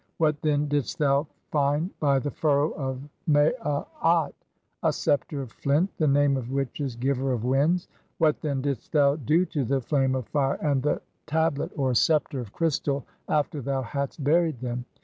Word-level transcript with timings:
(25) 0.17 0.17
What, 0.17 0.41
then, 0.41 0.67
didst 0.67 0.97
thou 0.97 1.27
find 1.51 1.91
by 1.99 2.17
the 2.17 2.31
furrow 2.31 2.71
of 2.71 3.07
"Maaat? 3.29 4.33
A 4.81 4.91
sceptre 4.91 5.43
of 5.43 5.51
flint, 5.51 5.95
the 5.99 6.07
name 6.07 6.37
of 6.37 6.49
which 6.49 6.81
is 6.81 6.95
'Giver 6.95 7.31
of 7.33 7.43
winds'. 7.43 7.87
"What, 8.17 8.41
then, 8.41 8.63
didst 8.63 8.93
thou 8.93 9.15
do 9.17 9.45
to 9.45 9.63
the 9.63 9.79
flame 9.79 10.15
of 10.15 10.27
fire 10.29 10.55
and 10.59 10.81
the 10.81 10.93
(26) 11.25 11.25
tablet 11.27 11.71
u 11.77 11.83
(or 11.83 11.93
sceptre) 11.93 12.39
of 12.39 12.51
crystal 12.51 13.05
after 13.29 13.61
thou 13.61 13.83
hadst 13.83 14.23
buried 14.23 14.59
them? 14.59 14.85